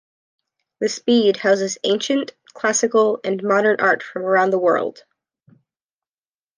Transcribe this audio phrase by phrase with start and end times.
[0.79, 5.03] The Speed houses ancient, classical, and modern art from around the world.